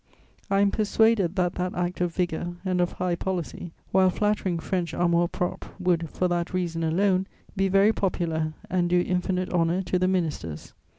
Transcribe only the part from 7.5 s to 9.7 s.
be very popular and do infinite